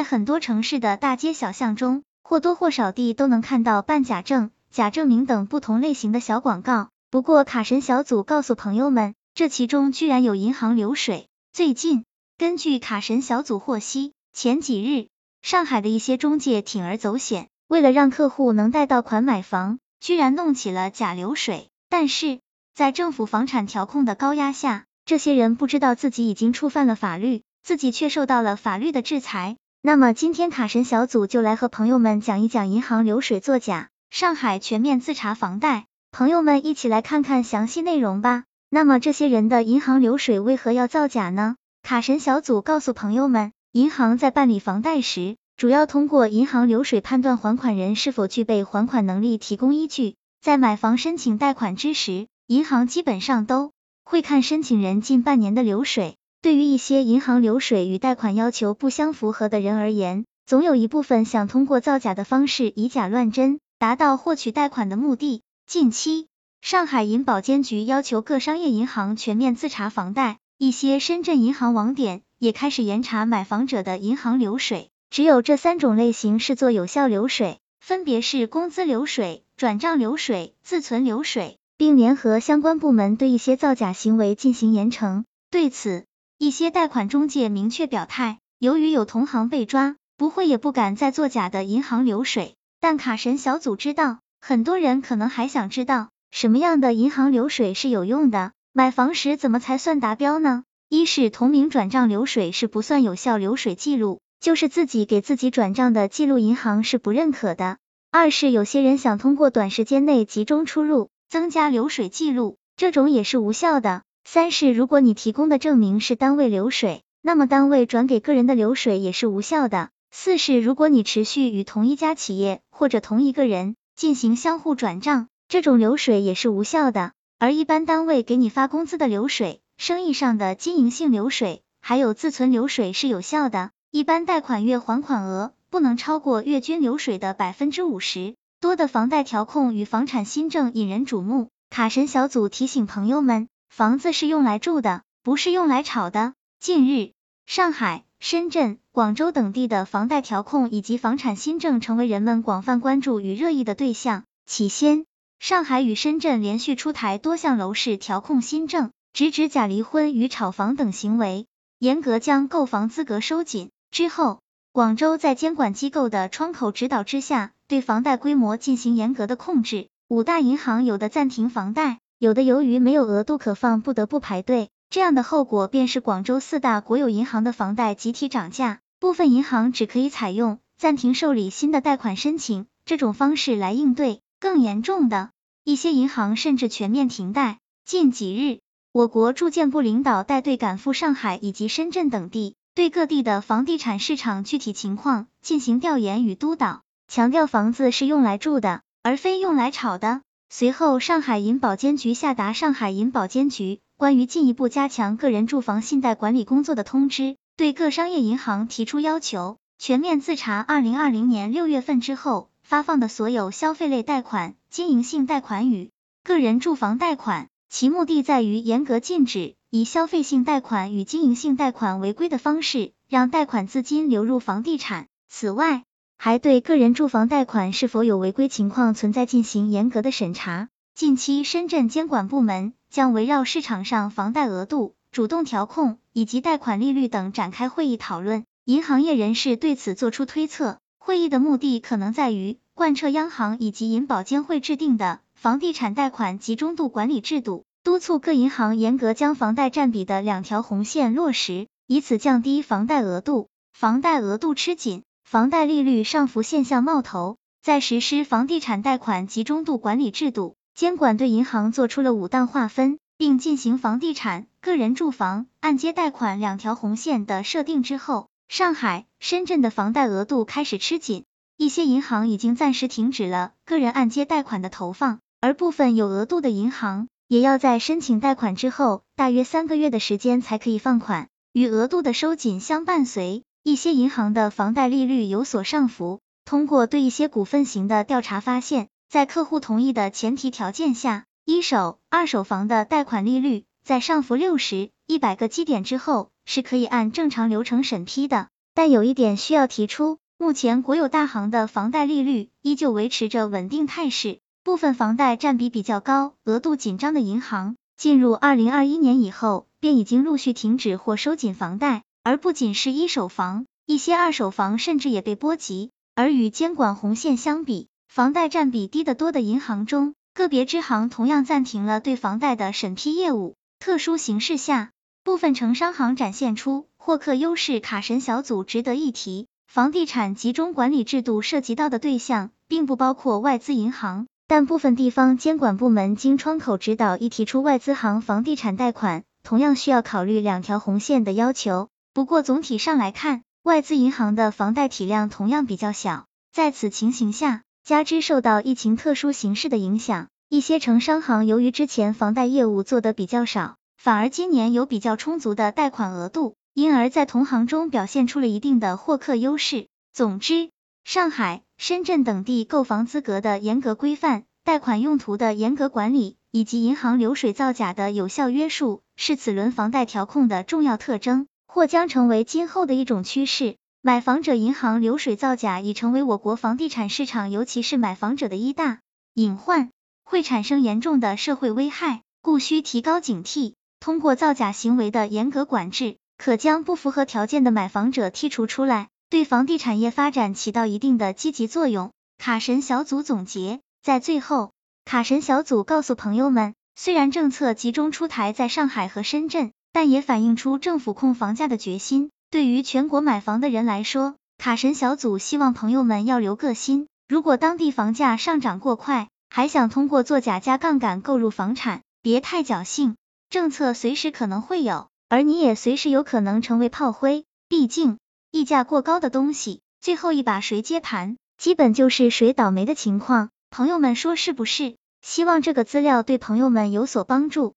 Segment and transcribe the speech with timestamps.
[0.00, 6.88] 在很多城市的大街小巷中，或多或少地都能看到办假证、假证明等不同类型的小广告。
[7.10, 11.28] 不过，卡神小组告诉朋友们，这其中居然有银行流水。
[11.52, 12.06] 最近，
[12.38, 15.08] 根据卡神小组获悉，前几日，
[15.42, 21.68] 上海的一些中介铤而走险，为了让客户能贷到款买房，居然弄起了假流水。
[21.90, 22.40] 但是，
[22.74, 29.58] 在政府房产调控的高压下，这些人不知道自己已经触犯了法律，自己却受到了法律的制裁。
[29.82, 38.44] 那么今天卡神小组就来和朋友们讲一讲银行流水作假，上海全面自查房贷，朋友们一起来看看详细内容吧。
[38.68, 41.56] 那么这些人的银行流水为何要造假呢？
[41.82, 50.16] 卡神小组告诉朋友们，银行在办理房贷时，主要通过银行流水判断还款人是否具备还款能力，提供依据。
[50.42, 53.72] 在买房申请贷款之时，银行基本上都
[54.04, 56.16] 会看申请人近半年的流水。
[56.42, 65.42] 对于一些银行流水与贷款要求不相符合的人而言，总有一部分想通过造假的方式以假乱真，达到获取贷款的目的。
[65.66, 66.28] 近期，
[66.62, 74.88] 上海银保监局要求各商业银行全面自查房贷，一些深圳银行网点也开始严查买房者的银行流水。
[75.10, 85.24] 只有这三种类型视作有效流水，分别是工资流水、转账流水、自存流水，并联合相关部门对一些造假行为进行严惩。
[85.50, 86.06] 对此，
[86.40, 92.54] 一些贷款中介明确表态，由于有同行被抓，不会也不敢再做假的银行流水。
[92.80, 98.52] 但卡神小组知道，很多人可能还想知道，什么样的银行流水是有用的？
[98.72, 100.64] 买房时怎么才算达标呢？
[100.88, 107.76] 一是同名转账流水是不算有效流水记录，就是自己给自己转账的记录，银行是不认可的。
[108.10, 114.04] 二是有些人想通过短时间内集中出入，增加流水记录，这种也是无效的。
[114.24, 119.90] 三是，如果你提供的证明是单位流水，那么单位转给个人的流水也是无效的。
[120.10, 127.12] 四是，如果你持续与同一家企业或者同一个人进行相互转账，这种流水也是无效的。
[127.38, 133.70] 而一般单位给你发工资的流水、生意上的经营性流水，还有自存流水是有效的。
[133.90, 138.34] 一般贷款月还款额不能超过月均流水的百分之五十。
[138.60, 143.48] 多的房贷调控与房产新政引人瞩目，卡神小组提醒朋友们。
[143.70, 146.34] 房子是用来住的，不是用来炒的。
[146.58, 147.12] 近日，
[147.46, 154.24] 上海、深圳、广州等地的房贷调控以及房产新政成为人们广泛关注与热议的对象。
[154.44, 155.06] 起先，
[155.38, 161.46] 上海与深圳连续出台多项楼市调控新政，直指假离婚与炒房等行为，
[161.78, 163.70] 严格将购房资格收紧。
[163.92, 164.40] 之后，
[164.72, 169.86] 广州在监管机构的窗口指导之下，对房贷规模进行严格的控制。
[170.08, 172.00] 五大银行有的暂停房贷。
[172.20, 184.20] 有的由于没有额度可放，不得不排队，这样的后果便是广州四大国有银行的房贷集体涨价，部分银行只可以采用暂停受理新的贷款申请这种方式来应对。
[184.38, 185.30] 更严重的，
[185.64, 187.58] 一些银行甚至全面停贷。
[187.86, 188.60] 近几日，
[188.92, 200.20] 我国住建部领导带队赶赴上海以及深圳等地，对各地的房地产市场具体情况进行调研与督导，强调房子是用来住的，而非用来炒的。
[200.52, 207.22] 随后，上海银保监局下达《上海银保监局关于进一步加强个人住房信贷管理工作的通知》，
[207.56, 215.92] 对各商业银行提出要求，全面自查二零二零年六月份之后发放的所有消费类贷款、经营性贷款与
[216.24, 225.06] 个人住房贷款，其目的在于严格禁止以消费性贷款与经营性贷款违规的方式让贷款资金流入房地产。
[225.28, 225.84] 此外，
[226.22, 230.68] 还对个人住房贷款是否有违规情况存在进行严格的审查。
[230.94, 238.44] 近期，深圳监管部门将围绕市场上房贷额度、主动调控以及贷款利率等展开会议讨论。
[238.66, 253.48] 银行业人士对此作出推测，会议的目的可能在于贯彻央行以及银保监会制定的房地产贷款集中度管理制度，督促各银行严格将房贷占比的两条红线落实，以此降低房贷额度。
[253.72, 255.02] 房贷额度吃紧。
[255.30, 271.22] 房贷利率上浮现象冒头，在实施房地产贷款集中度管理制度，监管对银行做出了五档划分，并进行房地产、个人住房按揭贷款两条红线的设定之后，上海、深圳的房贷额度开始吃紧，
[271.56, 283.44] 一些银行已经暂时停止了个人按揭贷款的投放，而部分有额度的银行也要在申请贷款之后大约三个月的时间才可以放款，与额度的收紧相伴随。
[283.62, 286.20] 一些银行的房贷利率有所上浮。
[286.46, 298.48] 通过对一些股份型的调查发现，在客户同意的前提条件下，一手、二手房的贷款利率在上浮六十、一百个基点之后，是可以按正常流程审批的。
[298.74, 315.90] 但有一点需要提出，目前国有大行的房贷利率依旧维持着稳定态势，部分房贷占比比较高、额度紧张的银行，进入二零二一年以后，便已经陆续停止或收紧房贷，而不仅是一手房，一些二手房甚至也被波及。
[316.14, 323.54] 而与监管红线相比，房贷占比低得多的银行中，个别支行同样暂停了对房贷的审批业务。
[323.78, 324.90] 特殊形势下，
[325.24, 327.80] 部分城商行展现出获客优势。
[327.80, 341.88] 卡神小组值得一提，房地产集中管理制度涉及到的对象，并不包括外资银行，但部分地方监管部门经窗口指导，一提出外资行房地产贷款，同样需要考虑两条红线的要求。
[342.12, 346.26] 不过总体上来看，外资银行的房贷体量同样比较小。
[346.52, 350.26] 在此情形下，加之受到疫情特殊形势的影响。
[350.48, 359.86] 一些城商行由于之前房贷业务做得比较少，反而今年有比较充足的贷款额度，因而，在同行中表现出了一定的获客优势。
[360.12, 360.70] 总之，
[361.04, 373.76] 上海、深圳等地购房资格的严格规范、贷款用途的严格管理，以及银行流水造假的有效约束，是此轮房贷调控的重要特征，或将成为今后的一种趋势。
[374.02, 378.98] 买房者银行流水造假已成为我国房地产市场，尤其是买房者的一大
[379.34, 379.90] 隐患。
[380.24, 383.74] 会产生严重的社会危害，故需提高警惕。
[384.00, 392.10] 通过造假行为的严格管制，可将不符合条件的买房者剔除出来，对房地产业发展起到一定的积极作用。
[392.38, 394.72] 卡神小组总结，在最后，
[395.04, 402.30] 卡神小组告诉朋友们，虽然政策集中出台在上海和深圳，但也反映出政府控房价的决心。
[402.50, 413.16] 对于全国买房的人来说，卡神小组希望朋友们要留个心，如果当地房价上涨过快，还想通过做假加杠杆购入房产，别太侥幸，
[413.48, 417.44] 政策随时可能会有，而你也随时有可能成为炮灰。
[417.68, 418.18] 毕竟，
[418.50, 423.50] 溢价过高的东西，最后一把谁接盘，基本就是谁倒霉的情况。
[423.70, 424.96] 朋友们说是不是？
[425.22, 427.74] 希望这个资料对朋友们有所帮助。